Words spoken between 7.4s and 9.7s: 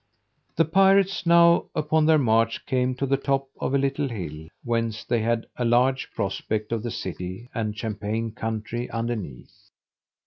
and champaign country underneath.